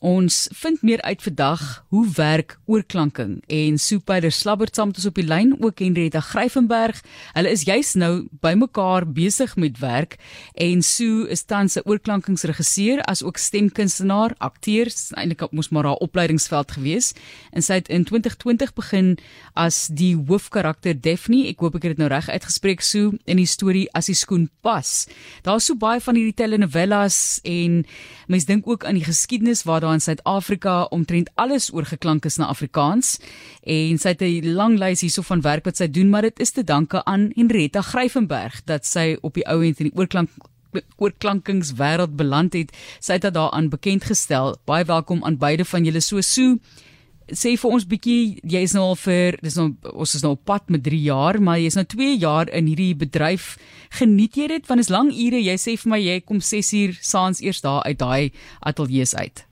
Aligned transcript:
Ons 0.00 0.46
vind 0.56 0.80
meer 0.80 1.00
uit 1.04 1.20
vandag 1.22 1.62
hoe 1.92 2.06
werk 2.16 2.54
oorklanking 2.64 3.42
en 3.52 3.74
Soepider 3.78 4.32
Slabbert 4.32 4.74
saam 4.74 4.88
met 4.88 4.96
ons 4.96 5.08
op 5.10 5.18
die 5.20 5.26
lyn 5.28 5.50
ook 5.60 5.82
Henrietta 5.84 6.22
Gryvenberg. 6.24 7.02
Hulle 7.34 7.50
is 7.52 7.66
juis 7.68 7.90
nou 8.00 8.24
bymekaar 8.40 9.04
besig 9.04 9.52
met 9.60 9.76
werk 9.82 10.16
en 10.56 10.80
Sue 10.80 11.26
is 11.28 11.44
tans 11.44 11.76
'n 11.76 11.84
oorklankingsregisseur 11.84 13.02
as 13.04 13.22
ook 13.22 13.36
stemkunstenaar, 13.36 14.32
akteur, 14.38 14.88
eintlik 15.20 15.52
moes 15.52 15.68
maar 15.68 15.84
haar 15.84 16.00
opleidingsveld 16.00 16.72
gewees. 16.72 17.12
En 17.52 17.62
sy 17.62 17.74
het 17.74 17.88
in 17.88 18.04
2020 18.04 18.72
begin 18.72 19.18
as 19.54 19.90
die 19.92 20.16
hoofkarakter 20.16 21.00
Daphne. 21.00 21.46
Ek 21.48 21.60
hoop 21.60 21.74
ek 21.74 21.82
het 21.82 21.96
dit 21.96 21.98
nou 21.98 22.08
reg 22.08 22.28
uitgespreek 22.28 22.80
Sue 22.80 23.18
in 23.26 23.36
die 23.36 23.46
storie 23.46 23.88
As 23.92 24.06
die 24.06 24.14
skoen 24.14 24.48
pas. 24.62 25.06
Daar's 25.42 25.64
so 25.66 25.74
baie 25.74 26.00
van 26.00 26.14
hierdie 26.14 26.34
telenovelas 26.34 27.40
en 27.44 27.84
mense 28.28 28.46
dink 28.46 28.66
ook 28.66 28.84
aan 28.84 28.94
die 28.94 29.04
geskiedenis 29.04 29.62
waar 29.62 29.80
daar 29.80 29.89
in 29.92 30.00
Suid-Afrika 30.00 30.82
omtrent 30.90 31.30
alles 31.34 31.70
oorgeklank 31.72 32.24
is 32.24 32.36
na 32.36 32.46
Afrikaans. 32.46 33.18
En 33.62 33.98
sy 33.98 34.08
het 34.08 34.22
'n 34.22 34.54
lang 34.54 34.78
lys 34.78 35.00
hierso 35.00 35.22
van 35.22 35.40
werk 35.40 35.64
wat 35.64 35.76
sy 35.76 35.88
doen 35.90 36.10
maar 36.10 36.22
dit 36.22 36.40
is 36.40 36.50
te 36.50 36.64
danke 36.64 37.04
aan 37.04 37.30
Henrietta 37.34 37.80
Gryvenberg 37.80 38.64
dat 38.64 38.86
sy 38.86 39.16
op 39.20 39.34
die 39.34 39.46
ou 39.46 39.64
end 39.64 39.80
in 39.80 39.90
die 39.90 39.96
oorklank 39.96 40.30
oorklankingswêreld 40.96 42.16
beland 42.16 42.52
het. 42.52 42.70
Sy 43.00 43.12
het 43.12 43.22
dit 43.22 43.34
daaraan 43.34 43.68
bekend 43.68 44.04
gestel. 44.04 44.56
Baie 44.64 44.84
welkom 44.84 45.24
aan 45.24 45.38
beide 45.38 45.64
van 45.64 45.84
julle. 45.84 46.00
So 46.00 46.20
so 46.20 46.56
sê 47.30 47.54
vir 47.58 47.70
ons 47.70 47.86
bietjie 47.86 48.40
jy 48.42 48.62
is 48.66 48.74
nou 48.74 48.84
al 48.90 48.96
vir 48.98 49.38
dis 49.42 49.56
nou 49.58 49.68
ons 49.92 50.14
is 50.14 50.24
nou 50.24 50.32
op 50.34 50.44
pad 50.44 50.70
met 50.74 50.82
3 50.82 50.98
jaar 51.04 51.38
maar 51.40 51.60
jy 51.60 51.68
is 51.70 51.78
nou 51.78 51.86
2 51.86 52.16
jaar 52.18 52.50
in 52.50 52.70
hierdie 52.70 52.94
bedryf. 52.94 53.56
Geniet 53.90 54.36
jy 54.36 54.48
dit? 54.48 54.66
Want 54.66 54.80
is 54.80 54.90
lang 54.90 55.12
ure. 55.12 55.42
Jy 55.42 55.58
sê 55.58 55.76
vir 55.76 55.90
my 55.90 56.00
jy 56.00 56.18
kom 56.20 56.40
6 56.40 56.72
uur 56.80 56.98
saans 57.00 57.42
eers 57.42 57.62
daar 57.62 57.86
uit 57.86 57.98
daai 57.98 58.32
ateljee 58.60 59.06
uit 59.16 59.49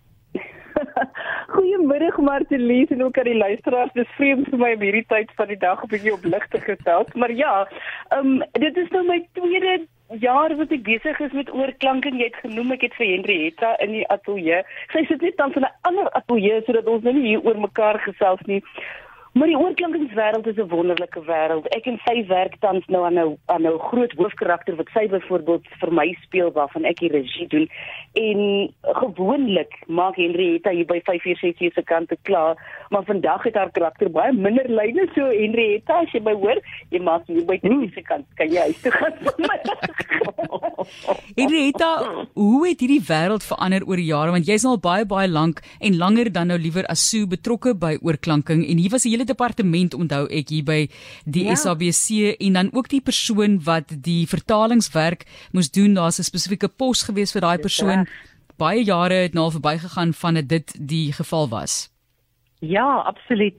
Goeiemiddag 1.88 2.19
Martelies 2.19 2.88
en 2.88 3.05
ook 3.05 3.19
aan 3.19 3.24
die 3.24 3.37
luisteraars 3.37 3.92
dis 3.92 4.09
vreemd 4.16 4.48
vir 4.53 4.61
my 4.61 4.72
om 4.77 4.83
hierdie 4.84 5.06
tyd 5.08 5.31
van 5.36 5.48
die 5.48 5.56
dag 5.56 5.81
'n 5.84 5.89
bietjie 5.89 6.12
op 6.12 6.25
ligte 6.25 6.61
gestel 6.61 7.06
maar 7.14 7.33
ja 7.33 7.69
um, 8.17 8.42
dit 8.53 8.77
is 8.77 8.91
nou 8.91 9.05
my 9.06 9.17
tweede 9.33 9.86
jaar 10.20 10.56
wat 10.56 10.70
ek 10.77 10.83
besig 10.83 11.20
is 11.20 11.33
met 11.33 11.53
oorklanking, 11.53 12.20
jy 12.20 12.28
het 12.28 12.36
genoem 12.44 12.77
ek 12.77 12.84
het 12.84 12.94
vir 13.00 13.06
Henrietta 13.06 13.72
in 13.81 13.92
die 13.92 14.05
ateljee. 14.09 14.62
Sy 14.92 15.05
sit 15.09 15.20
net 15.20 15.36
dan 15.36 15.53
van 15.53 15.64
'n 15.64 15.77
ander 15.89 16.11
ateljee 16.12 16.61
sodat 16.66 16.86
ons 16.86 17.03
nou 17.03 17.14
nie 17.14 17.27
hier 17.27 17.41
oor 17.41 17.61
mekaar 17.61 17.98
gesels 18.05 18.44
nie. 18.44 18.62
Maar 19.33 19.47
die 19.47 19.59
oorklankingswêreld 19.59 20.47
is 20.47 20.57
'n 20.57 20.69
wonderlike 20.69 21.21
wêreld. 21.25 21.67
Ek 21.77 21.87
en 21.87 22.01
sy 22.05 22.27
werk 22.27 22.55
tans 22.61 22.87
nou 22.87 23.05
aan 23.05 23.19
'n 23.19 23.39
aan 23.47 23.67
'n 23.67 23.79
groot 23.79 24.12
hoofkarakter 24.12 24.77
wat 24.77 24.89
sy 24.95 25.09
byvoorbeeld 25.09 25.67
vir 25.81 25.93
my 25.93 26.17
speel 26.23 26.53
waarvan 26.53 26.84
ek 26.84 26.98
die 26.98 27.11
regie 27.11 27.47
doen. 27.47 27.69
En 28.12 28.73
gewoonlik 28.83 29.73
maak 29.87 30.17
Henrietta 30.17 30.71
hier 30.71 30.87
by 30.87 31.01
546 31.05 31.73
se 31.75 31.83
kant 31.83 32.09
te 32.09 32.17
klaar, 32.23 32.56
maar 32.89 33.05
vandag 33.05 33.43
het 33.43 33.55
haar 33.55 33.71
karakter 33.71 34.11
baie 34.11 34.33
minder 34.33 34.69
lyne 34.69 35.09
so 35.15 35.25
Henrietta 35.25 36.01
as 36.01 36.12
jy 36.12 36.21
my 36.21 36.33
hoor, 36.33 36.59
jy 36.91 37.01
maak 37.01 37.27
hier 37.27 37.45
by 37.45 37.59
die 37.62 37.91
se 37.95 38.03
kant 38.03 38.27
kan 38.34 38.49
jy 38.49 38.61
huis 38.61 38.81
toe 38.81 38.93
gaan. 38.93 39.12
Henrietta, 41.39 41.91
hoe 42.34 42.69
het 42.69 42.81
hierdie 42.81 43.03
wêreld 43.08 43.44
verander 43.47 43.86
oor 43.86 43.97
die 43.97 44.08
jare? 44.08 44.34
Want 44.34 44.47
jy's 44.47 44.64
al 44.64 44.78
baie 44.78 45.06
baie 45.08 45.28
lank 45.28 45.61
en 45.81 45.97
langer 45.97 46.33
dan 46.33 46.53
nou 46.53 46.58
liewer 46.58 46.86
as 46.86 47.08
Sue 47.08 47.27
betrokke 47.27 47.75
by 47.75 47.97
oorklanking. 48.03 48.64
En 48.69 48.78
hier 48.78 48.91
was 48.91 49.05
'n 49.05 49.11
hele 49.11 49.25
departement 49.25 49.94
onthou 49.94 50.27
ek 50.31 50.48
hier 50.48 50.64
by 50.64 50.89
die 51.25 51.44
ja. 51.44 51.55
SABC 51.55 52.36
en 52.39 52.53
dan 52.53 52.70
ook 52.72 52.89
die 52.89 53.00
persoon 53.00 53.61
wat 53.64 53.94
die 54.03 54.27
vertalingswerk 54.27 55.27
moes 55.53 55.70
doen. 55.70 55.94
Daar's 55.94 56.19
'n 56.19 56.22
spesifieke 56.22 56.69
pos 56.69 57.03
gewees 57.03 57.33
vir 57.33 57.41
daai 57.41 57.59
persoon. 57.59 58.06
baie 58.59 58.83
jare 58.84 59.14
het 59.14 59.34
nou 59.34 59.50
verbygegaan 59.50 60.12
van 60.12 60.34
dit 60.34 60.75
die 60.89 61.12
geval 61.12 61.48
was. 61.48 61.91
Ja 62.61 62.98
absoluut. 63.06 63.55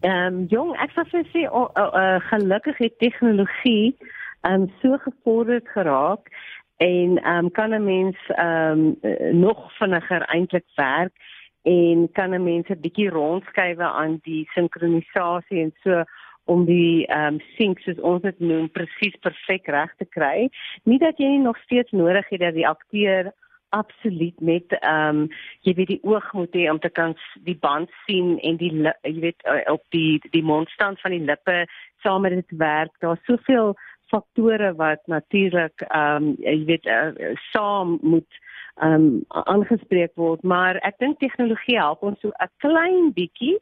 Ehm 0.00 0.34
um, 0.34 0.46
jong 0.48 0.76
ek 0.80 0.90
sou 0.94 1.04
sê 1.32 1.44
oh, 1.50 1.68
oh, 1.74 1.92
uh, 1.94 2.20
gelukkig 2.30 2.78
het 2.78 2.98
tegnologie 2.98 3.96
ehm 4.40 4.62
um, 4.62 4.72
so 4.82 4.96
gevorderd 5.04 5.68
geraak 5.68 6.30
en 6.80 7.18
ehm 7.22 7.44
um, 7.44 7.50
kan 7.50 7.74
'n 7.74 7.84
mens 7.84 8.16
ehm 8.26 8.96
um, 9.02 9.38
nog 9.38 9.72
vinniger 9.76 10.22
eintlik 10.22 10.64
werk 10.74 11.14
en 11.62 12.08
kan 12.12 12.34
'n 12.34 12.42
mens 12.42 12.68
'n 12.68 12.80
bietjie 12.80 13.10
rondskuif 13.10 13.78
aan 13.78 14.18
die 14.22 14.48
sinkronisasie 14.54 15.60
en 15.60 15.74
so 15.82 16.04
om 16.44 16.64
die 16.64 17.06
ehm 17.06 17.34
um, 17.34 17.40
sync 17.56 17.78
soos 17.78 18.00
ons 18.00 18.22
dit 18.22 18.38
noem 18.38 18.70
presies 18.70 19.16
perfek 19.20 19.66
reg 19.66 19.92
te 19.96 20.04
kry. 20.04 20.48
Nie 20.82 20.98
dat 20.98 21.18
jy 21.18 21.28
nie 21.28 21.44
nog 21.44 21.58
steeds 21.58 21.90
nodig 21.90 22.28
het 22.28 22.40
dat 22.40 22.54
die 22.54 22.68
akteur 22.68 23.32
absoluut 23.70 24.40
met 24.40 24.66
ehm 24.78 25.16
um, 25.16 25.28
jy 25.60 25.74
weet 25.74 25.92
die 25.92 26.02
oog 26.02 26.32
moet 26.32 26.54
hê 26.54 26.70
om 26.70 26.78
te 26.78 26.90
kan 26.90 27.14
die 27.44 27.58
band 27.60 27.90
sien 28.06 28.38
en 28.38 28.56
die 28.56 28.72
jy 29.02 29.20
weet 29.20 29.42
eh, 29.42 29.72
op 29.72 29.84
die 29.88 30.18
die 30.30 30.42
mondstand 30.42 31.00
van 31.00 31.10
die 31.10 31.24
lippe 31.24 31.66
saam 32.02 32.22
met 32.22 32.32
dit 32.32 32.58
werk. 32.58 32.92
Daar's 32.98 33.24
soveel 33.24 33.76
faktore 34.10 34.74
wat 34.74 35.02
natuurlik 35.06 35.86
ehm 35.88 36.30
um, 36.30 36.36
jy 36.44 36.56
weet 36.68 36.86
uh, 36.86 37.34
saam 37.52 37.98
moet 38.02 38.40
ehm 38.80 38.92
um, 38.92 39.24
aangespreek 39.28 40.14
word, 40.14 40.42
maar 40.42 40.78
ek 40.88 40.98
dink 40.98 41.18
tegnologie 41.20 41.78
help 41.78 42.02
ons 42.02 42.20
so 42.20 42.30
'n 42.30 42.52
klein 42.64 43.12
bietjie 43.18 43.58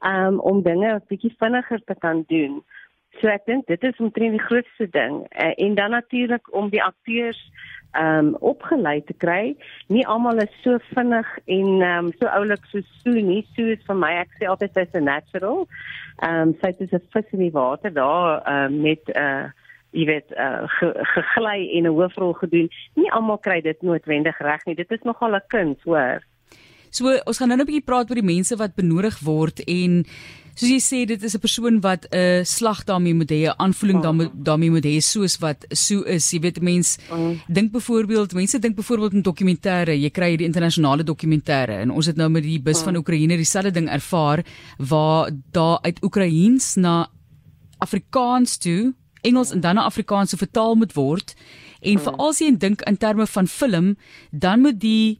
ehm 0.00 0.34
um, 0.34 0.40
om 0.40 0.62
dinge 0.62 0.94
'n 0.94 1.06
bietjie 1.08 1.34
vinniger 1.38 1.80
te 1.84 1.94
kan 2.04 2.24
doen. 2.28 2.62
So 3.20 3.28
ek 3.28 3.46
dink 3.46 3.66
dit 3.66 3.82
is 3.82 3.96
omtrent 3.98 4.36
die 4.36 4.46
grootste 4.46 4.86
ding 4.94 5.24
uh, 5.24 5.52
en 5.56 5.74
dan 5.74 5.90
natuurlik 5.90 6.54
om 6.54 6.68
die 6.70 6.82
akteurs 6.82 7.40
ehm 7.92 8.26
um, 8.26 8.34
opgelei 8.40 9.00
te 9.04 9.14
kry. 9.16 9.56
Nie 9.88 10.06
almal 10.06 10.42
is 10.44 10.62
so 10.62 10.78
vinnig 10.94 11.28
en 11.46 11.68
ehm 11.82 12.04
um, 12.04 12.12
so 12.18 12.26
oulik 12.26 12.64
so 12.70 12.80
so 13.02 13.10
nie. 13.10 13.46
So 13.56 13.62
is 13.62 13.86
vir 13.86 13.96
my 13.96 14.12
ek 14.24 14.36
sê 14.38 14.46
altyd 14.46 14.76
sy's 14.76 14.94
'n 14.94 15.04
natural. 15.04 15.66
Ehm 16.22 16.48
um, 16.48 16.54
sy 16.60 16.74
is 16.78 16.92
'n 16.92 17.08
vis 17.12 17.32
in 17.32 17.38
die 17.46 17.56
water 17.56 17.90
daar 17.92 18.42
ehm 18.44 18.74
um, 18.74 18.80
met 18.82 19.02
'n 19.08 19.18
uh, 19.18 19.48
jy 19.96 20.04
weet 20.04 20.32
uh, 20.36 20.64
ge, 20.78 20.92
gegly 21.14 21.68
en 21.76 21.86
'n 21.86 21.94
hoofrol 21.96 22.32
gedoen. 22.32 22.68
Nie 22.94 23.10
almal 23.10 23.38
kry 23.38 23.60
dit 23.60 23.82
noodwendig 23.82 24.38
reg 24.38 24.64
nie. 24.66 24.74
Dit 24.74 24.90
is 24.90 25.02
nogal 25.02 25.34
'n 25.34 25.42
kuns, 25.48 25.82
hoor. 25.84 26.24
So 26.90 27.12
ons 27.26 27.38
gaan 27.38 27.48
nou 27.48 27.58
'n 27.58 27.66
bietjie 27.66 27.84
praat 27.84 28.10
oor 28.10 28.20
die 28.20 28.34
mense 28.34 28.56
wat 28.56 28.74
benodig 28.74 29.18
word 29.20 29.60
en 29.66 30.04
soos 30.58 30.70
jy 30.70 30.80
sê 30.82 31.06
dit 31.06 31.22
is 31.22 31.34
'n 31.34 31.40
persoon 31.40 31.80
wat 31.80 32.06
'n 32.10 32.44
slag 32.44 32.84
daarmee 32.84 33.14
moet 33.14 33.30
hê, 33.30 33.46
'n 33.46 33.54
aanvoeling 33.58 34.02
daarmee 34.02 34.30
daarmee 34.34 34.70
moet 34.70 34.84
hê 34.84 35.00
soos 35.00 35.38
wat 35.38 35.64
so 35.70 36.02
is. 36.02 36.30
Jy 36.32 36.40
weet 36.40 36.60
mense 36.60 36.98
mm. 37.10 37.40
dink 37.48 37.72
byvoorbeeld, 37.72 38.32
mense 38.34 38.58
dink 38.58 38.76
byvoorbeeld 38.76 39.12
in 39.12 39.22
dokumentêre, 39.22 39.94
jy 39.94 40.10
kry 40.10 40.30
hierdie 40.30 40.46
internasionale 40.46 41.04
dokumentêre 41.04 41.80
en 41.82 41.90
ons 41.90 42.06
het 42.06 42.16
nou 42.16 42.28
met 42.28 42.42
die 42.42 42.60
bus 42.60 42.80
mm. 42.80 42.84
van 42.84 42.96
Oekraïne 42.96 43.36
dieselfde 43.36 43.70
ding 43.70 43.88
ervaar 43.88 44.44
waar 44.78 45.30
daar 45.52 45.78
uit 45.82 46.02
Oekraïens 46.02 46.76
na 46.76 47.08
Afrikaans 47.78 48.58
toe 48.58 48.94
Engels 49.28 49.52
en 49.54 49.62
dan 49.64 49.78
na 49.78 49.86
Afrikaans 49.88 50.34
vertaal 50.36 50.74
moet 50.80 50.96
word. 50.96 51.36
En 51.80 51.94
hmm. 51.94 52.04
veral 52.08 52.32
as 52.32 52.42
jy 52.42 52.52
dink 52.56 52.82
in 52.88 52.96
terme 52.96 53.26
van 53.26 53.46
film, 53.46 53.96
dan 54.32 54.64
moet 54.64 54.80
die 54.82 55.18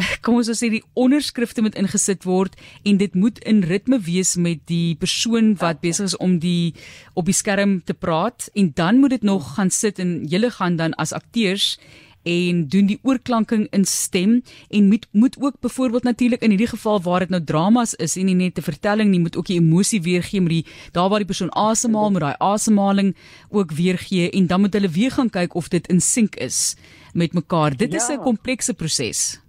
kom 0.24 0.38
ons 0.38 0.50
sê 0.56 0.70
die 0.72 0.82
onderskrifte 0.98 1.62
moet 1.64 1.76
ingesit 1.78 2.24
word 2.28 2.56
en 2.88 2.98
dit 3.00 3.16
moet 3.18 3.38
in 3.48 3.62
ritme 3.68 3.98
wees 4.06 4.34
met 4.40 4.62
die 4.70 4.94
persoon 5.00 5.52
wat 5.60 5.82
besig 5.84 6.10
is 6.10 6.16
om 6.16 6.38
die 6.42 6.72
op 7.18 7.28
die 7.28 7.36
skerm 7.36 7.80
te 7.84 7.94
praat 7.94 8.48
en 8.58 8.72
dan 8.78 9.02
moet 9.02 9.18
dit 9.18 9.26
nog 9.28 9.54
gaan 9.56 9.70
sit 9.70 10.00
en 10.02 10.22
julle 10.28 10.50
gaan 10.56 10.78
dan 10.80 10.96
as 11.02 11.12
akteurs 11.12 11.76
en 12.22 12.66
doen 12.68 12.86
die 12.86 12.98
oorklanking 13.02 13.66
in 13.70 13.84
stem 13.84 14.42
en 14.70 14.88
moet 14.88 15.06
moet 15.12 15.36
ook 15.40 15.60
byvoorbeeld 15.60 16.02
natuurlik 16.02 16.42
in 16.42 16.50
hierdie 16.50 16.72
geval 16.74 17.00
waar 17.02 17.20
dit 17.20 17.28
nou 17.28 17.44
dramas 17.44 17.94
is 17.94 18.16
en 18.16 18.26
nie 18.26 18.34
net 18.34 18.58
'n 18.58 18.62
vertelling 18.62 19.10
nie 19.10 19.20
moet 19.20 19.36
ook 19.36 19.46
die 19.46 19.60
emosie 19.60 20.02
weergee 20.02 20.40
met 20.40 20.50
die 20.50 20.66
daar 20.92 21.08
waar 21.08 21.18
die 21.18 21.32
persoon 21.32 21.52
asemhaal 21.52 22.10
met 22.10 22.22
daai 22.22 22.34
asemhaling 22.38 23.16
ook 23.50 23.72
weergee 23.72 24.30
en 24.30 24.46
dan 24.46 24.60
moet 24.60 24.72
hulle 24.72 24.88
weer 24.88 25.10
gaan 25.10 25.30
kyk 25.30 25.54
of 25.54 25.68
dit 25.68 25.88
in 25.88 26.00
sink 26.00 26.34
is 26.36 26.76
met 27.14 27.32
mekaar. 27.32 27.76
Dit 27.76 27.92
ja. 27.92 27.98
is 27.98 28.08
'n 28.08 28.22
komplekse 28.22 28.74
proses 28.74 29.42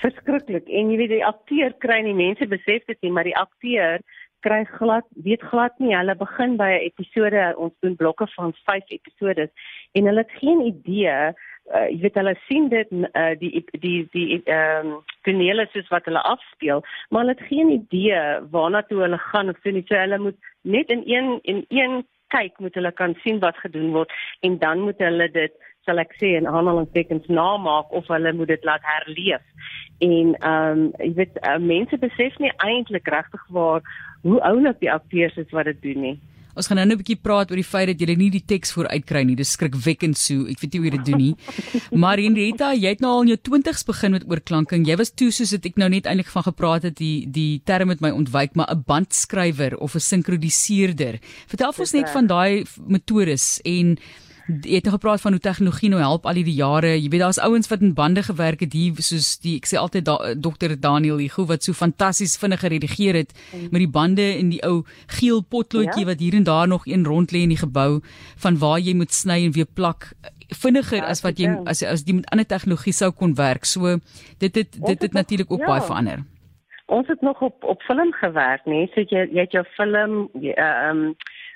verskriklik. 0.00 0.68
En 0.68 0.90
jy 0.90 0.98
weet 1.00 1.14
die 1.14 1.24
akteur 1.26 1.74
kry 1.84 2.00
nie 2.04 2.16
mense 2.16 2.46
besef 2.50 2.84
dit 2.90 3.00
nie 3.02 3.12
maar 3.14 3.28
die 3.28 3.36
akteur 3.36 4.02
kry 4.44 4.60
glad 4.76 5.06
weet 5.24 5.42
glad 5.50 5.76
nie. 5.80 5.94
Hulle 5.96 6.16
begin 6.20 6.56
by 6.60 6.70
'n 6.76 6.84
episode 6.90 7.54
ons 7.56 7.74
doen 7.80 7.96
blokke 7.96 8.26
van 8.36 8.52
5 8.66 8.90
episodes 8.98 9.50
en 9.94 10.06
hulle 10.06 10.24
het 10.24 10.38
geen 10.40 10.60
idee 10.60 11.32
uh, 11.72 11.86
jy 11.88 12.00
weet 12.04 12.18
hulle 12.20 12.34
sien 12.48 12.68
dit 12.72 12.90
uh, 13.00 13.32
die 13.40 13.64
die 13.80 13.98
die 14.12 14.40
ehm 14.44 14.94
um, 14.94 14.96
tonele 15.24 15.66
soos 15.72 15.88
wat 15.92 16.04
hulle 16.10 16.22
afspeel, 16.34 16.82
maar 17.08 17.24
hulle 17.24 17.36
het 17.36 17.46
geen 17.48 17.70
idee 17.78 18.18
waarna 18.52 18.82
toe 18.88 19.00
hulle 19.04 19.20
gaan 19.30 19.48
of 19.48 19.60
so 19.62 19.70
nie. 19.70 19.84
So 19.88 19.96
hulle 19.96 20.18
moet 20.18 20.50
net 20.62 20.90
in 20.92 21.04
een 21.06 21.38
in 21.42 21.64
een 21.68 22.02
kyk 22.34 22.58
moet 22.58 22.74
hulle 22.74 22.92
kan 22.92 23.14
sien 23.22 23.38
wat 23.40 23.56
gedoen 23.62 23.92
word 23.92 24.12
en 24.40 24.58
dan 24.58 24.80
moet 24.80 24.98
hulle 24.98 25.28
dit 25.30 25.54
sal 25.84 26.00
ek 26.00 26.14
sê 26.20 26.34
in 26.38 26.48
aanhalingstekens 26.48 27.26
namaak 27.28 27.92
of 27.92 28.08
hulle 28.12 28.32
moet 28.32 28.48
dit 28.48 28.64
laat 28.64 28.84
herleef. 28.88 29.44
En 30.04 30.34
ehm 30.34 30.84
um, 30.84 30.86
jy 30.98 31.12
weet 31.20 31.40
uh, 31.42 31.58
mense 31.60 31.98
besef 31.98 32.38
nie 32.42 32.52
eintlik 32.66 33.08
regtig 33.16 33.48
waar 33.56 33.82
hoe 34.22 34.40
oulik 34.50 34.80
die 34.80 34.92
akteurs 34.92 35.36
is 35.36 35.52
wat 35.56 35.68
dit 35.70 35.82
doen 35.82 36.00
nie. 36.08 36.16
Ons 36.54 36.66
gaan 36.66 36.76
nou 36.76 36.86
'n 36.86 36.98
bietjie 36.98 37.20
praat 37.20 37.50
oor 37.50 37.56
die 37.56 37.64
feit 37.66 37.88
dat 37.88 38.00
jy 38.00 38.16
nie 38.16 38.30
die 38.30 38.44
teks 38.44 38.72
vooruitkry 38.72 39.24
nie. 39.24 39.36
Dis 39.36 39.52
skrikwekkend 39.52 40.16
so. 40.16 40.46
Ek 40.46 40.60
weet 40.60 40.72
nie 40.72 40.80
hoe 40.80 40.90
jy 40.90 40.96
dit 40.96 41.06
doen 41.06 41.18
nie. 41.18 41.36
Maar 42.02 42.18
Henrietta, 42.18 42.72
jy 42.74 42.88
het 42.88 43.00
nou 43.00 43.10
al 43.10 43.22
in 43.22 43.28
jou 43.28 43.38
20's 43.50 43.84
begin 43.84 44.12
met 44.12 44.24
oorklanking. 44.28 44.86
Jy 44.86 44.96
was 44.96 45.10
toe 45.10 45.30
soos 45.30 45.50
dit 45.50 45.66
ek 45.66 45.76
nou 45.76 45.88
net 45.88 46.06
eintlik 46.06 46.28
van 46.28 46.42
gepraat 46.42 46.82
het, 46.82 46.96
die 46.96 47.26
die 47.26 47.62
term 47.64 47.88
het 47.88 48.00
my 48.00 48.10
ontwyk, 48.10 48.54
maar 48.54 48.70
'n 48.70 48.84
bandskrywer 48.86 49.78
of 49.78 49.94
'n 49.94 50.00
sinkroniseerder. 50.00 51.20
Vertel 51.46 51.72
ons 51.78 51.92
net 51.92 52.10
van 52.10 52.26
daai 52.26 52.64
metodes 52.86 53.60
en 53.64 53.98
jy 54.46 54.76
het 54.76 54.88
gepraat 54.92 55.20
van 55.20 55.32
hoe 55.32 55.40
tegnologie 55.40 55.88
nou 55.88 56.00
help 56.02 56.26
al 56.26 56.38
hierdie 56.38 56.56
jare. 56.58 56.92
Jy 56.98 57.08
weet 57.08 57.22
daar's 57.24 57.40
ouens 57.40 57.68
wat 57.70 57.80
in 57.80 57.94
bande 57.96 58.22
gewerk 58.22 58.60
het 58.60 58.72
hier 58.76 59.00
soos 59.00 59.38
die 59.40 59.56
ek 59.56 59.68
sê 59.70 59.78
altyd 59.80 60.04
da, 60.04 60.16
dokter 60.36 60.74
Daniel 60.80 61.22
Hugo 61.22 61.46
wat 61.48 61.64
so 61.64 61.72
fantasties 61.72 62.36
vinnig 62.40 62.60
geredigeer 62.60 63.16
het 63.22 63.32
met 63.70 63.80
die 63.80 63.90
bande 63.90 64.26
en 64.36 64.52
die 64.52 64.60
ou 64.66 64.82
geel 65.18 65.40
potloodjie 65.42 66.04
ja? 66.04 66.12
wat 66.12 66.20
hier 66.20 66.36
en 66.36 66.44
daar 66.44 66.68
nog 66.68 66.86
een 66.86 67.06
rond 67.08 67.32
lê 67.32 67.44
in 67.46 67.54
die 67.54 67.60
gebou 67.60 68.02
van 68.44 68.58
waar 68.60 68.78
jy 68.78 68.94
moet 68.94 69.12
sny 69.12 69.44
en 69.46 69.56
weer 69.56 69.68
plak 69.68 70.12
vinniger 70.52 71.00
ja, 71.00 71.08
as 71.08 71.24
wat 71.24 71.40
jy 71.40 71.54
as 71.70 71.82
as 71.82 72.04
jy 72.04 72.20
met 72.20 72.28
ander 72.32 72.46
tegnologie 72.46 72.92
sou 72.92 73.10
kon 73.16 73.34
werk. 73.38 73.64
So 73.64 73.98
dit 74.38 74.54
het 74.54 74.76
dit 74.76 75.02
het 75.02 75.12
natuurlik 75.12 75.52
ook 75.52 75.64
ja. 75.64 75.72
baie 75.72 75.86
verander. 75.88 76.24
Ons 76.92 77.08
het 77.08 77.20
nog 77.24 77.40
op 77.40 77.64
op 77.64 77.82
film 77.82 78.12
gewerk, 78.12 78.66
nee, 78.68 78.90
so 78.92 79.00
jy 79.00 79.24
jy 79.32 79.46
het 79.46 79.56
jou 79.56 79.64
film 79.76 80.28
ehm 80.34 80.90
um, 80.90 81.14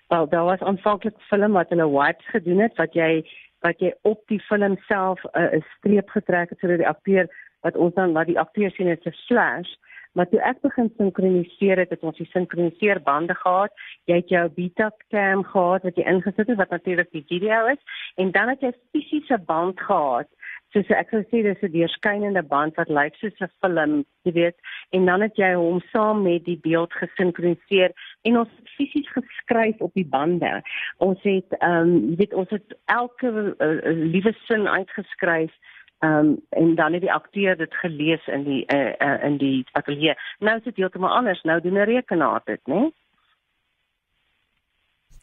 Wel, 0.09 0.29
daar 0.29 0.45
was 0.45 0.61
aanvanklik 0.61 1.15
film 1.19 1.53
wat 1.53 1.69
hulle 1.69 1.91
wipes 1.91 2.27
gedoen 2.27 2.59
het 2.59 2.77
wat 2.77 2.95
jy 2.95 3.29
wat 3.61 3.81
jy 3.83 3.91
op 4.03 4.23
die 4.33 4.41
film 4.41 4.77
self 4.87 5.25
uh, 5.25 5.43
'n 5.43 5.57
uh, 5.57 5.65
streep 5.77 6.09
getrek 6.09 6.49
het 6.49 6.59
sodat 6.59 6.81
die 6.81 6.89
akteur 6.89 7.29
wat 7.61 7.77
ons 7.77 7.95
dan 7.95 8.13
wat 8.13 8.27
die 8.27 8.39
akteur 8.39 8.71
sien 8.71 8.89
is 8.89 9.05
'n 9.05 9.13
flash. 9.27 9.73
Maar 10.13 10.29
toe 10.29 10.41
ek 10.41 10.61
begin 10.61 10.93
sinkroniseer 10.97 11.79
het, 11.79 11.91
het 11.91 12.03
ons 12.03 12.17
die 12.17 12.31
sinkroniseer 12.33 13.03
bande 13.03 13.35
gehad. 13.35 13.73
Jy 14.05 14.15
het 14.15 14.29
jou 14.29 14.49
Betacam 14.49 15.45
gehad 15.45 15.83
wat 15.83 15.97
jy 15.97 16.05
ingesit 16.05 16.49
het 16.49 16.57
wat 16.57 16.71
natuurlik 16.71 17.11
die 17.11 17.25
video 17.29 17.67
is 17.67 17.83
en 18.17 18.31
dan 18.31 18.49
het 18.49 18.61
jy 18.61 18.73
fisiese 18.93 19.39
band 19.39 19.81
gehad 19.81 20.29
soos 20.75 20.91
ek 20.93 21.13
sou 21.13 21.23
sê 21.31 21.43
dis 21.45 21.63
'n 21.65 21.73
deurskynende 21.73 22.43
band 22.43 22.77
wat 22.77 22.91
lyk 22.99 23.15
soos 23.17 23.41
'n 23.41 23.49
film, 23.61 24.05
jy 24.25 24.33
weet, 24.33 24.57
en 24.93 25.07
dan 25.07 25.21
het 25.21 25.37
jy 25.37 25.55
hom 25.55 25.81
saam 25.93 26.23
met 26.23 26.45
die 26.45 26.61
beeld 26.61 26.93
gesinkroniseer 26.93 27.93
en 28.23 28.39
ons 28.39 28.51
het 28.57 28.69
fisies 28.77 29.09
geskryf 29.13 29.81
op 29.81 29.95
die 29.95 30.07
bande. 30.07 30.63
Ons 30.97 31.23
het 31.23 31.59
ehm 31.59 31.89
um, 31.89 32.11
jy 32.11 32.17
weet 32.23 32.35
ons 32.35 32.51
het 32.51 32.77
elke 32.85 33.33
uh, 33.59 33.81
liewe 34.15 34.35
sin 34.47 34.69
uitgeskryf 34.69 35.53
ehm 35.99 36.13
um, 36.13 36.37
en 36.51 36.75
dan 36.75 36.93
het 36.93 37.03
die 37.03 37.13
akteur 37.13 37.57
dit 37.57 37.75
gelees 37.75 38.27
in 38.27 38.45
die 38.45 38.63
uh, 38.75 38.95
uh, 38.99 39.25
in 39.25 39.39
die 39.39 39.67
ateljee. 39.73 40.15
Nou 40.39 40.57
is 40.57 40.65
dit 40.65 40.77
heeltemal 40.77 41.17
anders. 41.17 41.43
Nou 41.43 41.61
doen 41.61 41.79
'n 41.79 41.91
rekenaar 41.95 42.43
dit, 42.45 42.61
né? 42.67 42.75
Nee? 42.75 42.95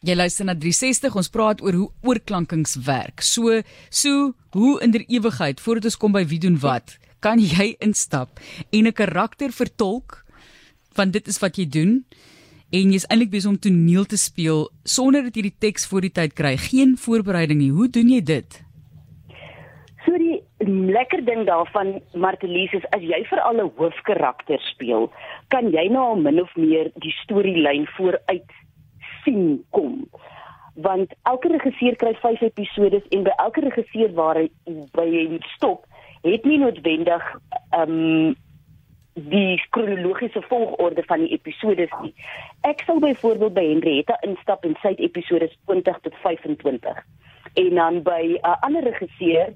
Jy 0.05 0.13
luister 0.15 0.45
na 0.45 0.53
360. 0.53 1.15
Ons 1.15 1.31
praat 1.33 1.61
oor 1.65 1.73
hoe 1.73 1.87
oorklankings 2.05 2.75
werk. 2.85 3.23
So, 3.25 3.61
so 3.89 4.33
hoe 4.53 4.81
in 4.85 4.91
der 4.93 5.01
ewigheid 5.07 5.61
voordat 5.61 5.89
ons 5.89 5.97
kom 5.97 6.13
by 6.13 6.21
wie 6.29 6.37
doen 6.39 6.59
wat, 6.61 6.99
kan 7.25 7.41
jy 7.41 7.73
instap 7.81 8.37
en 8.69 8.85
'n 8.85 8.93
karakter 8.93 9.49
vertolk 9.49 10.21
want 10.95 11.13
dit 11.13 11.27
is 11.27 11.39
wat 11.39 11.57
jy 11.57 11.65
doen 11.65 12.05
en 12.71 12.91
jy's 12.91 13.05
eintlik 13.09 13.31
besig 13.31 13.51
om 13.51 13.59
toneel 13.59 14.05
te 14.05 14.17
speel 14.17 14.69
sonder 14.83 15.23
dat 15.27 15.35
jy 15.35 15.49
die 15.49 15.57
teks 15.59 15.87
voor 15.87 16.01
die 16.01 16.13
tyd 16.13 16.33
kry. 16.33 16.55
Geen 16.57 16.97
voorbereiding 16.97 17.59
nie. 17.61 17.71
Hoe 17.71 17.89
doen 17.89 18.09
jy 18.09 18.21
dit? 18.25 18.61
So 20.05 20.17
die 20.17 20.41
lekker 20.65 21.23
ding 21.25 21.45
daarvan 21.45 21.99
Martelies 22.13 22.73
is 22.73 22.85
as 22.95 23.01
jy 23.01 23.23
vir 23.29 23.41
al 23.41 23.61
'n 23.61 23.71
hoofkarakter 23.77 24.59
speel, 24.71 25.11
kan 25.49 25.71
jy 25.71 25.87
nou 25.89 26.03
al 26.03 26.15
min 26.15 26.41
of 26.41 26.55
meer 26.55 26.91
die 26.95 27.13
storielyn 27.23 27.87
vooruit 27.97 28.51
sien 29.23 29.63
kom. 29.69 30.07
Want 30.75 31.13
elke 31.23 31.49
regisseur 31.49 31.95
kry 31.95 32.13
5 32.13 32.41
episode 32.41 33.01
en 33.09 33.23
by 33.23 33.33
elke 33.37 33.61
regisseur 33.61 34.13
waar 34.13 34.35
hy 34.35 34.49
by 34.93 35.05
hy 35.05 35.39
stop, 35.55 35.85
het 36.23 36.45
nie 36.45 36.57
noodwendig 36.57 37.23
ehm 37.71 37.91
um, 37.91 38.35
die 39.15 39.63
kronologiese 39.69 40.41
volgorde 40.41 41.03
van 41.03 41.19
die 41.23 41.31
episode 41.31 41.87
nie. 42.01 42.13
Ek 42.67 42.83
sal 42.83 42.99
byvoorbeeld 42.99 43.53
by 43.55 43.63
Henrietta 43.63 44.17
instap 44.27 44.65
en 44.67 44.75
sy 44.81 44.91
episode 44.99 45.47
20 45.71 46.01
tot 46.03 46.17
25. 46.23 46.99
En 47.55 47.75
dan 47.79 48.01
by 48.03 48.23
'n 48.35 48.39
uh, 48.43 48.57
ander 48.59 48.83
regisseur 48.83 49.53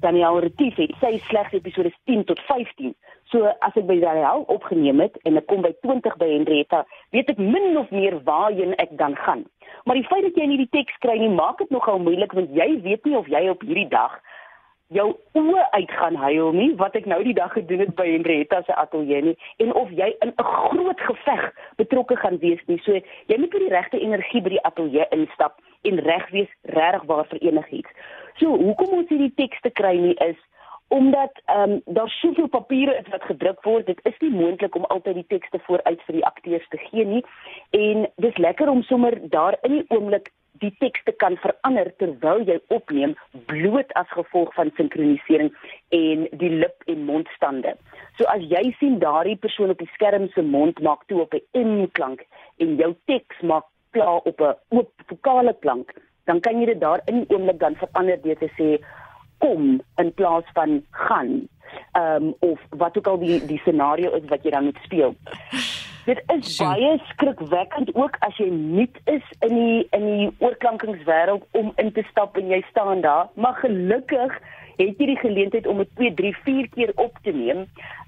Daniel 0.00 0.38
Retief 0.38 0.76
het 0.76 0.94
sy 1.00 1.18
slegs 1.18 1.52
episode 1.52 1.92
10 2.04 2.24
tot 2.24 2.40
15. 2.46 2.94
So 3.24 3.50
as 3.60 3.74
ek 3.74 3.86
by 3.86 3.98
Daniel 3.98 4.46
opgeneem 4.46 5.00
het 5.00 5.18
en 5.22 5.36
ek 5.36 5.46
kom 5.46 5.62
by 5.62 5.74
20 5.82 6.16
by 6.16 6.28
Henrietta, 6.30 6.86
weet 7.10 7.28
ek 7.30 7.38
min 7.38 7.76
of 7.76 7.90
meer 7.90 8.22
waarheen 8.22 8.74
ek 8.78 8.96
dan 8.98 9.16
gaan. 9.16 9.44
Maar 9.84 9.98
die 9.98 10.06
feit 10.06 10.22
dat 10.22 10.38
jy 10.38 10.46
nie 10.46 10.56
die 10.56 10.70
teks 10.70 10.96
kry 10.98 11.18
nie, 11.18 11.28
maak 11.28 11.58
dit 11.58 11.70
nogal 11.70 11.98
moeilik 11.98 12.32
want 12.32 12.54
jy 12.54 12.80
weet 12.82 13.04
nie 13.04 13.16
of 13.16 13.26
jy 13.26 13.48
op 13.50 13.62
hierdie 13.66 13.88
dag 13.88 14.20
jou 14.90 15.06
oë 15.38 15.64
uitgaan 15.70 16.16
huil 16.18 16.52
nie 16.56 16.70
wat 16.80 16.96
ek 16.98 17.06
nou 17.10 17.20
die 17.22 17.34
dag 17.34 17.52
gedoen 17.54 17.84
het 17.84 17.92
by 17.98 18.08
Henrietta 18.10 18.62
se 18.66 18.74
ateljee 18.74 19.22
nie 19.28 19.36
en 19.62 19.72
of 19.78 19.90
jy 19.94 20.10
in 20.24 20.32
'n 20.32 20.48
groot 20.50 21.00
geveg 21.00 21.44
betrokke 21.76 22.16
gaan 22.16 22.38
wees 22.38 22.62
nie. 22.66 22.80
So 22.84 22.92
jy 22.92 23.36
moet 23.38 23.52
met 23.52 23.62
die 23.66 23.74
regte 23.74 24.00
energie 24.00 24.42
by 24.42 24.50
die 24.56 24.64
ateljee 24.70 25.06
instap 25.10 25.60
en 25.82 25.98
reg 25.98 26.30
wees 26.30 26.52
regtig 26.62 27.02
waar 27.06 27.26
vir 27.26 27.38
enigiets. 27.38 27.90
So 28.36 28.46
hoekom 28.56 28.98
ons 28.98 29.08
hierdie 29.08 29.34
tekste 29.36 29.70
kry 29.70 29.96
nie 29.96 30.14
is 30.14 30.38
omdat 30.90 31.42
ehm 31.44 31.70
um, 31.70 31.80
daar 31.84 32.08
soveel 32.08 32.48
papiere 32.48 32.96
is 32.98 33.08
wat 33.10 33.22
gedruk 33.22 33.62
word, 33.62 33.86
dit 33.86 34.00
is 34.02 34.18
nie 34.18 34.30
moontlik 34.30 34.74
om 34.74 34.84
altyd 34.84 35.14
die 35.14 35.26
tekste 35.28 35.58
vooruit 35.58 36.02
vir 36.02 36.14
die 36.14 36.24
akteurs 36.24 36.68
te 36.68 36.78
gee 36.78 37.04
nie. 37.04 37.24
En 37.70 38.08
dis 38.16 38.36
lekker 38.36 38.68
om 38.68 38.82
sommer 38.82 39.14
daar 39.30 39.58
in 39.62 39.70
die 39.70 39.84
oomblik 39.88 40.32
die 40.62 40.72
tekste 40.78 41.12
kan 41.12 41.36
verander 41.40 41.90
terwyl 42.02 42.42
jy 42.48 42.58
opneem 42.68 43.14
bloot 43.46 43.92
as 44.00 44.10
gevolg 44.16 44.52
van 44.54 44.72
sinkronisering 44.76 45.50
en 45.96 46.26
die 46.42 46.52
lip 46.62 46.84
en 46.86 47.04
mondstande. 47.08 47.74
So 48.18 48.28
as 48.34 48.44
jy 48.52 48.74
sien 48.78 48.98
daardie 49.02 49.38
persoon 49.40 49.70
op 49.70 49.78
die 49.78 49.90
skerm 49.94 50.28
se 50.34 50.42
mond 50.42 50.80
maak 50.80 51.06
toe 51.08 51.22
op 51.22 51.34
'n 51.34 51.44
M 51.64 51.90
klank 51.92 52.26
en 52.58 52.76
jou 52.76 52.94
teks 53.06 53.40
maak 53.42 53.64
klaar 53.90 54.20
op 54.30 54.40
'n 54.40 54.54
oop 54.76 54.92
vokale 55.06 55.54
klank, 55.60 55.94
dan 56.24 56.40
kan 56.40 56.60
jy 56.60 56.66
dit 56.66 56.80
daar 56.80 57.00
in 57.06 57.24
die 57.24 57.36
oomblik 57.36 57.58
dan 57.58 57.76
verander 57.76 58.22
deur 58.22 58.38
te 58.38 58.50
sê 58.58 58.84
kom 59.38 59.80
in 59.96 60.14
plaas 60.14 60.44
van 60.52 60.84
gaan. 60.90 61.48
Ehm 61.92 62.22
um, 62.22 62.34
of 62.38 62.60
wat 62.70 62.98
ook 62.98 63.06
al 63.06 63.18
die 63.18 63.46
die 63.46 63.58
scenario 63.58 64.10
is 64.14 64.28
wat 64.28 64.42
jy 64.42 64.50
dan 64.50 64.64
moet 64.64 64.78
speel. 64.82 65.14
Dit 66.04 66.22
is 66.34 66.56
so. 66.56 66.64
baie 66.64 66.94
skrikwekkend 67.10 67.94
ook 67.94 68.16
as 68.26 68.36
jy 68.40 68.48
nuut 68.52 68.96
is 69.04 69.26
in 69.46 69.54
die 69.54 69.82
in 69.96 70.06
die 70.06 70.30
oorklankingswêreld 70.38 71.44
om 71.60 71.72
in 71.82 71.92
te 71.92 72.04
stap 72.10 72.38
en 72.40 72.48
jy 72.48 72.62
staan 72.70 73.04
daar, 73.04 73.28
maar 73.34 73.58
gelukkig 73.60 74.38
het 74.80 74.96
jy 74.96 75.10
die 75.12 75.20
geleentheid 75.20 75.66
om 75.68 75.82
dit 75.82 75.90
2, 76.00 76.14
3, 76.14 76.34
4 76.44 76.68
keer 76.74 76.92
op 76.96 77.18
te 77.22 77.34
neem. 77.36 77.66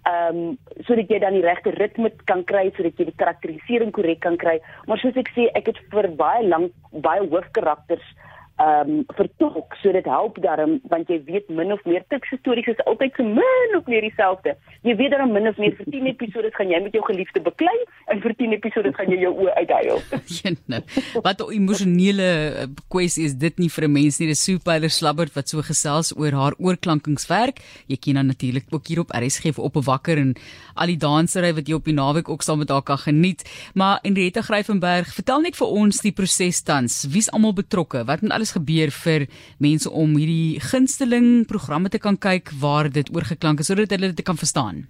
Ehm 0.08 0.38
um, 0.38 0.58
sodat 0.88 1.10
jy 1.12 1.18
dan 1.22 1.36
die 1.36 1.44
regte 1.44 1.70
ritme 1.76 2.10
kan 2.30 2.44
kry 2.48 2.70
sodat 2.76 2.98
jy 2.98 3.10
die 3.10 3.20
karakterisering 3.20 3.92
korrek 3.94 4.22
kan 4.24 4.36
kry. 4.40 4.56
Maar 4.86 4.98
soos 4.98 5.18
ek 5.20 5.30
sê, 5.36 5.46
ek 5.58 5.68
het 5.70 5.78
vir 5.92 6.08
baie 6.18 6.46
lank 6.48 6.72
baie 7.04 7.28
hoofkarakters 7.28 8.08
ehm 8.60 8.90
um, 8.90 9.04
vertolk 9.16 9.74
so 9.80 9.92
dit 9.92 10.04
help 10.04 10.36
daarom 10.44 10.80
want 10.92 11.08
jy 11.08 11.18
weet 11.24 11.48
min 11.48 11.72
of 11.72 11.80
meer 11.88 12.04
tikse 12.12 12.36
stories 12.40 12.68
is 12.68 12.82
altyd 12.90 13.16
so 13.16 13.24
min 13.24 13.76
of 13.78 13.86
meer 13.86 14.04
dieselfde. 14.04 14.54
Jy 14.82 14.94
weet 14.96 15.14
dan 15.16 15.32
min 15.32 15.48
of 15.48 15.56
meer 15.56 15.74
vir 15.78 15.88
10 15.94 16.10
episode 16.10 16.50
gaan 16.56 16.70
jy 16.70 16.80
met 16.84 16.92
jou 16.92 17.02
geliefde 17.06 17.40
beklei 17.40 17.74
en 18.12 18.20
vir 18.20 18.34
10 18.38 18.52
episode 18.58 18.92
gaan 18.98 19.10
jy 19.10 19.18
jou 19.24 19.32
oë 19.44 19.54
uithuil. 19.62 20.02
Wat 21.26 21.40
'n 21.40 21.52
emosionele 21.56 22.28
eh, 22.28 22.68
kwessie 22.92 23.24
is 23.24 23.34
dit 23.34 23.58
nie 23.58 23.70
vir 23.70 23.88
'n 23.88 23.92
mens 23.92 24.20
nie. 24.20 24.28
Dis 24.28 24.44
Superler 24.44 24.90
Slabbert 24.90 25.34
wat 25.34 25.48
so 25.48 25.62
gesels 25.62 26.12
oor 26.16 26.32
haar 26.32 26.54
oorklankingswerk. 26.58 27.60
Jy 27.88 27.96
ken 27.96 28.14
dan 28.14 28.26
natuurlik 28.26 28.66
ook 28.70 28.86
hier 28.86 29.00
op 29.00 29.10
RSG 29.10 29.58
op 29.58 29.76
'n 29.76 29.84
wakker 29.84 30.18
en 30.18 30.36
al 30.74 30.86
die 30.86 30.96
dansery 30.96 31.54
wat 31.54 31.68
jy 31.68 31.74
op 31.74 31.84
die 31.84 31.94
naweek 31.94 32.28
ook 32.28 32.42
saam 32.42 32.58
met 32.58 32.68
haar 32.68 32.82
kan 32.82 32.98
geniet. 32.98 33.42
Maar 33.74 33.98
Henriette 34.02 34.42
Gryvenberg, 34.42 35.14
vertel 35.14 35.40
net 35.40 35.56
vir 35.56 35.66
ons 35.66 36.00
die 36.00 36.12
proses 36.12 36.62
tans. 36.62 37.06
Wie's 37.10 37.30
almal 37.30 37.52
betrokke? 37.52 38.04
Wat 38.04 38.20
moet 38.22 38.32
alles 38.42 38.56
gebeur 38.58 38.90
vir 38.90 39.28
mense 39.62 39.90
om 39.90 40.16
hierdie 40.18 40.58
gunsteling 40.60 41.46
programme 41.46 41.88
te 41.88 42.00
kan 42.02 42.18
kyk 42.18 42.50
waar 42.58 42.90
dit 42.90 43.06
oorgeklank 43.14 43.62
is 43.62 43.70
sodat 43.70 43.94
hulle 43.94 44.10
dit 44.10 44.26
kan 44.26 44.36
verstaan? 44.36 44.88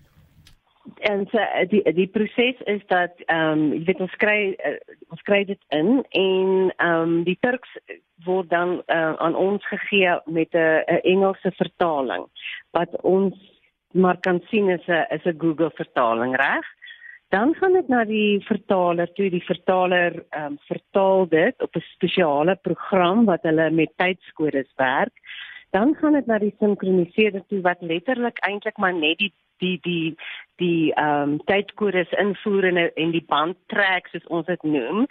En 1.06 1.26
so 1.30 1.38
die 1.70 1.82
die 1.94 2.08
proses 2.08 2.58
is 2.66 2.80
dat 2.88 3.12
ehm 3.28 3.52
um, 3.52 3.66
jy 3.76 3.84
weet 3.90 4.00
ons 4.00 4.16
kry 4.18 4.38
uh, 4.56 4.78
ons 5.12 5.22
kry 5.28 5.44
dit 5.44 5.60
in 5.68 6.00
en 6.00 6.72
ehm 6.72 7.02
um, 7.02 7.14
die 7.28 7.36
Turks 7.44 7.76
word 8.24 8.48
dan 8.50 8.80
uh, 8.86 9.14
aan 9.20 9.36
ons 9.36 9.62
gegee 9.68 10.16
met 10.26 10.54
'n 10.54 11.00
Engelse 11.02 11.52
vertaling 11.60 12.24
wat 12.72 13.00
ons 13.02 13.36
maar 13.92 14.16
kan 14.20 14.40
sien 14.48 14.68
is 14.68 14.86
'n 14.88 15.06
is 15.10 15.24
'n 15.24 15.38
Google 15.38 15.70
vertaling 15.74 16.36
reg. 16.36 16.64
Dan 17.32 17.54
gaan 17.54 17.72
dit 17.72 17.88
na 17.88 18.04
die 18.04 18.40
vertaler 18.44 19.08
toe. 19.16 19.30
Die 19.32 19.44
vertaler 19.44 20.18
ehm 20.36 20.52
um, 20.52 20.58
vertaal 20.68 21.28
dit 21.28 21.62
op 21.64 21.76
'n 21.76 21.84
spesiale 21.94 22.56
program 22.56 23.24
wat 23.24 23.42
hulle 23.48 23.70
met 23.70 23.92
tydskodes 23.96 24.72
werk. 24.76 25.16
Dan 25.70 25.94
gaan 25.94 26.12
dit 26.12 26.26
na 26.26 26.38
die 26.38 26.54
sinkroniseerder 26.58 27.42
toe 27.48 27.60
wat 27.60 27.80
letterlik 27.80 28.38
eintlik 28.38 28.76
maar 28.76 28.94
net 28.94 29.18
die 29.18 29.32
die 29.58 29.78
die 29.82 30.16
die 30.56 30.92
ehm 30.94 31.22
um, 31.22 31.38
tydkodes 31.44 32.10
invoer 32.10 32.64
en 32.64 32.94
en 32.94 33.10
die 33.10 33.24
band 33.26 33.56
trek 33.66 34.06
soos 34.06 34.26
ons 34.26 34.46
dit 34.46 34.62
noem. 34.62 35.06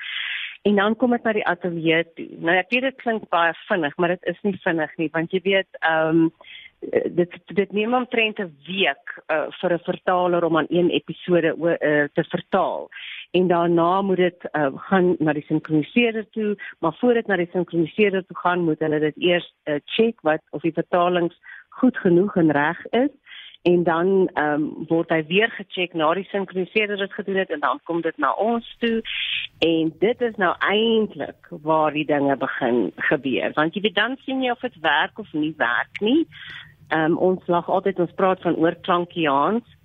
En 0.61 0.75
dan 0.75 0.95
kom 0.95 1.11
dit 1.11 1.23
na 1.23 1.33
die 1.33 1.45
ateljee 1.47 2.03
toe. 2.15 2.27
Nou 2.39 2.55
ek 2.57 2.69
weet 2.69 2.89
dit 2.89 2.97
klink 3.01 3.29
baie 3.29 3.53
vinnig, 3.67 3.95
maar 3.97 4.15
dit 4.15 4.23
is 4.33 4.41
nie 4.41 4.57
vinnig 4.63 4.97
nie 4.97 5.09
want 5.13 5.31
jy 5.31 5.41
weet 5.43 5.81
ehm 5.81 6.25
um, 6.25 6.33
dit 6.89 7.37
dit 7.45 7.71
neem 7.71 7.93
omtrent 7.93 8.39
'n 8.39 8.55
week 8.65 9.05
uh, 9.27 9.45
vir 9.59 9.73
'n 9.73 9.83
vertaler 9.85 10.43
om 10.43 10.57
aan 10.57 10.69
een 10.69 10.89
episode 10.89 11.55
uh, 11.57 12.05
te 12.13 12.23
vertaal 12.23 12.89
en 13.31 13.47
daarna 13.47 14.01
moet 14.01 14.17
dit 14.17 14.49
uh, 14.51 14.67
gaan 14.73 15.15
na 15.19 15.33
die 15.33 15.45
sinkroniseerder 15.47 16.29
toe 16.29 16.57
maar 16.79 16.95
voor 16.99 17.13
dit 17.13 17.27
na 17.27 17.35
die 17.35 17.49
sinkroniseerder 17.51 18.25
toe 18.25 18.37
gaan 18.37 18.63
moet 18.63 18.79
hulle 18.79 18.99
dit 18.99 19.17
eers 19.17 19.53
uh, 19.63 19.75
check 19.85 20.21
wat 20.21 20.41
of 20.49 20.61
die 20.61 20.73
vertalings 20.73 21.37
goed 21.69 21.97
genoeg 21.97 22.35
en 22.35 22.51
reg 22.51 22.85
is 22.85 23.13
en 23.61 23.83
dan 23.83 24.29
ehm 24.33 24.53
um, 24.53 24.85
word 24.87 25.09
hy 25.09 25.21
weer 25.27 25.51
gecheck 25.53 25.93
na 25.93 26.13
die 26.17 26.25
sinkroniseerder 26.31 26.97
dit 26.97 27.13
gedoen 27.13 27.37
het 27.43 27.51
en 27.53 27.59
dan 27.59 27.79
kom 27.83 28.01
dit 28.01 28.17
na 28.17 28.33
ons 28.33 28.75
toe. 28.79 29.01
En 29.59 29.93
dit 29.99 30.21
is 30.21 30.35
nou 30.41 30.55
eintlik 30.59 31.51
waar 31.61 31.93
die 31.93 32.05
dinge 32.05 32.37
begin 32.37 32.91
gebeur. 32.95 33.53
Want 33.53 33.75
jy 33.75 33.81
weet 33.81 33.95
dan 33.95 34.17
sien 34.25 34.41
jy 34.41 34.51
of 34.51 34.65
dit 34.65 34.79
werk 34.81 35.19
of 35.19 35.33
nie 35.33 35.53
werk 35.57 36.01
nie. 36.01 36.25
Ehm 36.89 37.11
um, 37.11 37.17
ons 37.17 37.47
lag 37.47 37.69
altyd 37.69 37.99
ons 37.99 38.17
praat 38.17 38.41
van 38.41 38.57
oorklankiaans 38.57 39.77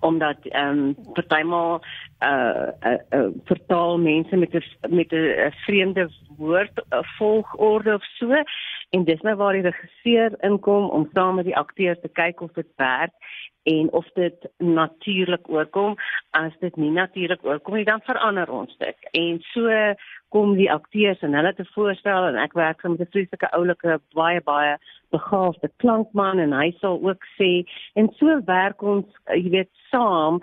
omdat 0.00 0.46
ehm 0.48 0.78
um, 0.78 0.96
partymal 1.12 1.82
uh, 2.22 2.68
uh, 2.80 2.98
uh 3.14 3.28
vertaal 3.44 3.98
mense 3.98 4.36
met 4.36 4.54
'n 4.54 4.94
met 4.94 5.12
'n 5.12 5.54
vreemde 5.64 6.10
woord 6.36 6.84
uh, 6.90 6.98
volgorde 7.18 7.94
of 7.94 8.04
so 8.04 8.42
en 8.90 9.04
dis 9.04 9.20
nou 9.26 9.36
waar 9.38 9.52
die 9.52 9.66
regisseur 9.66 10.34
inkom 10.46 10.90
om 10.90 11.08
saam 11.12 11.38
met 11.38 11.46
die 11.46 11.56
akteurs 11.56 12.00
te 12.02 12.08
kyk 12.08 12.40
of 12.40 12.52
dit 12.58 12.68
werk 12.76 13.14
en 13.62 13.92
of 13.92 14.06
dit 14.14 14.48
natuurlik 14.56 15.48
oorkom. 15.48 15.96
As 16.30 16.52
dit 16.60 16.76
nie 16.76 16.90
natuurlik 16.90 17.44
oorkom 17.44 17.76
nie 17.76 17.84
dan 17.84 18.02
verander 18.06 18.50
ons 18.50 18.76
dit. 18.78 19.10
En 19.12 19.38
so 19.52 19.82
kom 20.28 20.56
die 20.56 20.70
akteurs 20.72 21.20
en 21.26 21.34
hulle 21.34 21.52
te 21.54 21.66
voorstel 21.74 22.30
en 22.30 22.38
ek 22.40 22.56
werk 22.58 22.82
met 22.82 23.00
'n 23.00 23.12
vreeslike 23.12 23.50
oulike 23.50 24.00
baie 24.14 24.40
baie 24.40 24.76
begaafde 25.10 25.70
klankman 25.76 26.38
en 26.38 26.52
hy 26.52 26.70
sal 26.80 27.00
ook 27.02 27.24
sê 27.38 27.66
en 27.94 28.10
so 28.18 28.40
werk 28.44 28.82
ons 28.82 29.06
jy 29.26 29.50
weet 29.50 29.70
saam 29.90 30.40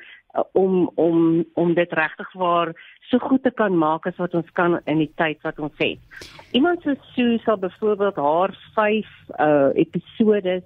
om 0.51 0.91
om 0.95 1.45
om 1.53 1.73
dit 1.73 1.91
regtig 1.93 2.33
waar 2.33 2.73
so 3.09 3.17
goed 3.17 3.43
te 3.43 3.51
kan 3.51 3.77
maak 3.77 4.05
as 4.05 4.17
wat 4.17 4.33
ons 4.33 4.49
kan 4.51 4.79
in 4.85 4.97
die 4.97 5.11
tyd 5.15 5.41
wat 5.41 5.59
ons 5.59 5.77
het. 5.77 5.99
Iemand 6.51 6.81
so 6.81 6.95
Sue 7.13 7.37
sal 7.43 7.57
byvoorbeeld 7.57 8.15
haar 8.15 8.55
5 8.75 9.05
uh 9.39 9.69
episodes 9.73 10.63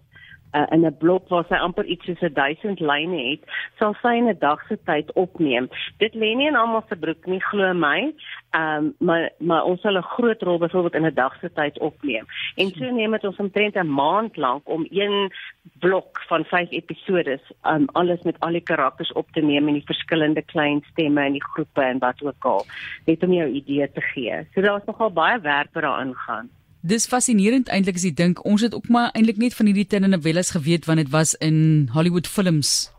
uh, 0.54 0.66
in 0.72 0.86
'n 0.86 0.98
blok 0.98 1.28
waar 1.30 1.46
sy 1.48 1.56
amper 1.56 1.86
iets 1.86 2.06
soos 2.06 2.34
1000 2.34 2.80
lyne 2.80 3.30
het, 3.30 3.42
sal 3.80 3.96
sy 4.02 4.16
in 4.18 4.30
'n 4.30 4.40
dag 4.40 4.60
se 4.68 4.78
tyd 4.86 5.14
opneem. 5.14 5.70
Dit 5.98 6.14
lê 6.14 6.36
nie 6.36 6.48
in 6.48 6.56
almal 6.56 6.84
se 6.90 6.96
broek 6.96 7.26
nie, 7.26 7.42
glo 7.42 7.74
my. 7.74 8.14
Ehm 8.52 8.78
um, 8.78 8.94
maar 9.00 9.30
maar 9.38 9.64
ons 9.64 9.82
sal 9.82 9.98
'n 9.98 10.12
groot 10.16 10.42
rol 10.42 10.58
byvoorbeeld 10.58 10.96
in 10.96 11.06
'n 11.06 11.14
dag 11.14 11.40
se 11.40 11.52
tyd 11.54 11.80
opneem. 11.80 12.26
En 12.56 12.68
so 12.70 12.92
neem 12.92 13.12
dit 13.12 13.24
ons 13.24 13.38
omtrent 13.38 13.76
'n 13.76 13.88
maand 13.88 14.38
lank 14.38 14.70
om 14.70 14.86
een 14.90 15.32
blok 15.80 16.22
van 16.28 16.44
5 16.44 16.72
episode 16.72 17.40
um 17.64 17.86
alles 17.92 18.22
met 18.22 18.40
al 18.40 18.52
die 18.52 18.62
karakters 18.62 19.12
op 19.14 19.32
te 19.32 19.42
neem 19.42 19.68
en 19.68 19.74
die 19.74 19.86
verskillende 19.86 20.42
klein 20.42 20.84
stemme 20.92 21.22
en 21.22 21.32
die 21.32 21.44
groepe 21.44 21.82
en 21.82 22.00
wat 22.00 22.24
ook 22.24 22.46
al 22.46 22.66
net 23.06 23.24
om 23.24 23.34
jou 23.34 23.50
idee 23.50 23.92
te 23.92 24.02
gee. 24.02 24.48
So 24.54 24.62
daar's 24.62 24.86
nogal 24.86 25.12
baie 25.12 25.40
werk 25.40 25.70
wat 25.74 25.84
daarin 25.84 26.16
gaan. 26.16 26.50
Dis 26.82 27.06
fascinerend 27.06 27.70
eintlik 27.70 28.00
as 28.00 28.06
jy 28.08 28.14
dink 28.18 28.40
ons 28.46 28.64
het 28.66 28.74
ook 28.74 28.88
maar 28.90 29.12
eintlik 29.14 29.38
net 29.38 29.54
van 29.54 29.70
hierdie 29.70 29.86
telenovelas 29.86 30.56
geweet 30.56 30.88
want 30.90 31.04
dit 31.04 31.12
was 31.14 31.36
in 31.38 31.90
Hollywood 31.94 32.28
films 32.28 32.90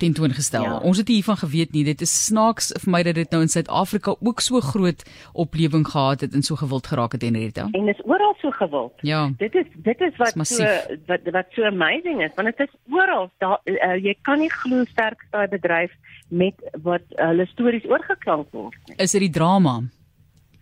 tentoongestel. 0.00 0.64
Ja. 0.64 0.78
Ons 0.78 0.98
het 0.98 1.08
hiervan 1.08 1.36
geweet 1.36 1.72
nie. 1.72 1.84
Dit 1.84 2.00
is 2.00 2.12
snaaks 2.24 2.72
vir 2.80 2.90
my 2.90 3.02
dat 3.06 3.18
dit 3.18 3.30
nou 3.34 3.42
in 3.44 3.52
Suid-Afrika 3.52 4.14
ook 4.18 4.40
so 4.40 4.60
groot 4.64 5.04
oplewing 5.32 5.84
gehad 5.86 6.24
het 6.24 6.34
en 6.34 6.42
so 6.42 6.56
gewild 6.56 6.86
geraak 6.90 7.12
het 7.12 7.22
en 7.28 7.36
Rita. 7.38 7.68
En 7.70 7.86
dit 7.86 7.94
is 7.94 8.04
oral 8.04 8.34
so 8.40 8.50
gewild. 8.50 8.92
Ja. 9.06 9.28
Dit 9.38 9.54
is 9.54 9.68
dit 9.74 10.00
is 10.00 10.16
wat 10.16 10.36
is 10.36 10.56
so 10.56 10.66
wat 11.06 11.30
wat 11.36 11.54
so 11.54 11.64
amazing 11.68 12.24
is 12.24 12.34
want 12.34 12.50
dit 12.56 12.66
is 12.66 12.74
oral. 12.90 13.30
Daar 13.38 13.60
uh, 13.64 13.94
jy 14.00 14.16
kan 14.22 14.38
nie 14.38 14.50
glo 14.50 14.84
sterk 14.90 15.26
daai 15.30 15.46
bedryf 15.48 15.94
met 16.28 16.54
wat 16.82 17.06
hulle 17.20 17.46
uh, 17.46 17.52
stories 17.52 17.86
oorgeklank 17.86 18.50
word 18.50 18.78
nie. 18.88 18.96
Is 18.96 19.12
dit 19.12 19.28
die 19.28 19.34
drama? 19.38 19.80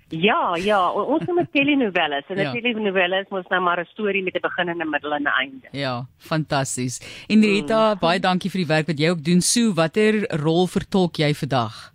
Ja, 0.08 0.56
ja, 0.56 0.78
ons 0.90 1.24
noem 1.26 1.42
dit 1.42 1.52
telenovelas. 1.52 2.24
En 2.28 2.36
'n 2.36 2.46
ja. 2.48 2.52
telenovela 2.52 3.20
is 3.20 3.28
mos 3.28 3.48
nou 3.48 3.60
maar 3.60 3.80
'n 3.80 3.88
storie 3.92 4.22
met 4.22 4.34
'n 4.34 4.40
begin 4.40 4.68
en 4.68 4.80
'n 4.80 4.90
middel 4.90 5.12
en 5.12 5.22
'n 5.22 5.26
einde. 5.26 5.68
Ja, 5.72 6.06
fantasties. 6.16 7.24
En 7.28 7.40
Rita, 7.40 7.94
mm. 7.94 7.98
baie 8.00 8.20
dankie 8.20 8.50
vir 8.50 8.58
die 8.58 8.72
werk 8.74 8.86
wat 8.86 8.98
jy 8.98 9.10
ook 9.10 9.24
doen. 9.24 9.40
Sue, 9.40 9.74
watter 9.74 10.26
rol 10.40 10.66
vertolk 10.66 11.16
jy 11.16 11.34
vandag? 11.34 11.92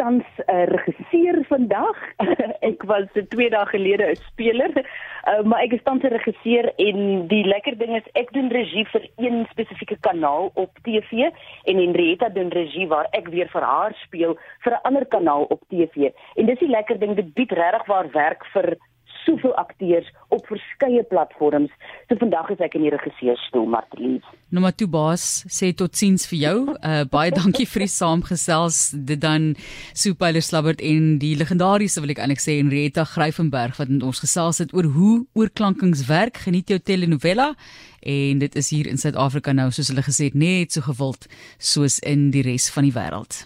Tans 0.00 0.24
'n 0.36 0.52
uh, 0.52 0.64
regisseur 0.64 1.44
vandag. 1.48 1.96
ek 2.70 2.82
was 2.88 3.04
2 3.12 3.50
dae 3.52 3.66
gelede 3.68 4.06
'n 4.08 4.16
speler, 4.16 4.72
uh, 4.80 5.42
maar 5.44 5.60
ek 5.66 5.74
is 5.76 5.82
tans 5.84 6.02
'n 6.02 6.14
regisseur 6.14 6.72
en 6.86 7.26
die 7.28 7.44
lekker 7.44 7.76
ding 7.76 7.92
is 7.96 8.08
ek 8.16 8.32
doen 8.32 8.48
regie 8.48 8.86
vir 8.92 9.04
een 9.20 9.44
spesifieke 9.50 9.98
kanaal 10.00 10.48
op 10.54 10.72
TV 10.88 11.28
en 11.68 11.82
Henrietta 11.84 12.28
doen 12.28 12.48
regie 12.48 12.88
waar 12.88 13.08
ek 13.12 13.28
weer 13.28 13.48
vir 13.52 13.66
haar 13.72 13.92
speel 14.06 14.38
vir 14.64 14.72
'n 14.72 14.84
ander 14.88 15.06
kanaal 15.06 15.44
op 15.52 15.60
TV. 15.68 16.08
En 16.36 16.46
dis 16.46 16.58
die 16.64 16.72
lekker 16.76 16.98
ding, 16.98 17.14
dit 17.20 17.34
bied 17.34 17.52
regtig 17.52 17.86
waar 17.86 18.08
werk 18.12 18.44
vir 18.56 18.76
soveel 19.24 19.54
akteurs 19.60 20.08
op 20.28 20.46
verskeie 20.46 21.02
platforms. 21.10 21.72
So 22.08 22.18
vandag 22.20 22.50
is 22.54 22.62
ek 22.64 22.76
in 22.78 22.86
die 22.86 22.92
regisseurstoel, 22.94 23.66
Martlies. 23.70 24.26
Nou 24.50 24.62
maar 24.64 24.74
toe 24.74 24.88
baas, 24.90 25.44
sê 25.50 25.70
totsiens 25.76 26.26
vir 26.30 26.40
jou. 26.44 26.56
Uh 26.78 27.02
baie 27.10 27.34
dankie 27.34 27.66
vir 27.70 27.86
die 27.86 27.92
saamgesels. 28.00 28.80
Dit 28.94 29.22
dan 29.24 29.52
Supile 29.92 30.42
Slabbert 30.44 30.82
en 30.84 31.16
die 31.22 31.36
legendariese 31.38 32.02
wil 32.02 32.14
ek 32.14 32.22
eintlik 32.22 32.42
sê 32.42 32.58
Henrietta 32.58 33.06
Gryfenberg 33.08 33.78
wat 33.80 33.92
met 33.92 34.06
ons 34.06 34.22
gesels 34.24 34.62
het 34.62 34.74
oor 34.76 34.90
hoe 34.96 35.14
oorklankings 35.38 36.06
werk. 36.10 36.42
Geniet 36.46 36.72
jou 36.72 36.80
telenovela 36.80 37.52
en 38.00 38.40
dit 38.40 38.54
is 38.56 38.70
hier 38.72 38.88
in 38.88 38.98
Suid-Afrika 39.00 39.52
nou 39.52 39.68
soos 39.74 39.90
hulle 39.92 40.04
gesê 40.06 40.30
het 40.30 40.38
net 40.38 40.72
so 40.72 40.86
gewild 40.88 41.28
soos 41.58 41.98
in 42.00 42.30
die 42.34 42.44
res 42.46 42.70
van 42.72 42.88
die 42.88 42.96
wêreld. 42.96 43.44